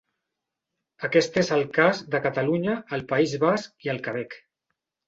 Aquest 1.09 1.37
és 1.43 1.51
el 1.57 1.63
cas 1.77 2.01
de 2.17 2.23
Catalunya, 2.27 2.79
el 2.99 3.07
País 3.13 3.39
Basc 3.47 3.89
i 3.89 3.95
el 3.97 4.07
Quebec. 4.09 4.41